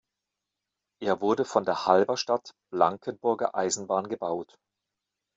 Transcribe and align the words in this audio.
Er 0.99 1.21
wurde 1.21 1.45
von 1.45 1.63
der 1.63 1.85
Halberstadt-Blankenburger 1.85 3.53
Eisenbahn 3.53 4.09
gebaut. 4.09 4.57